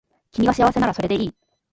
[0.31, 1.33] 君が幸せならそれでいい